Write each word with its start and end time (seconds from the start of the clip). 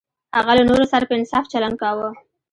هغه 0.37 0.51
له 0.57 0.63
نورو 0.69 0.85
سره 0.91 1.07
په 1.09 1.13
انصاف 1.19 1.45
چلند 1.53 1.75
کاوه. 1.81 2.09